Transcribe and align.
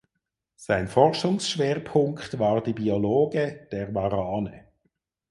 Sein 0.55 0.87
Forschungsschwerpunkt 0.87 2.39
war 2.39 2.63
die 2.63 2.73
Biologe 2.73 3.67
der 3.71 3.93
Warane. 3.93 4.65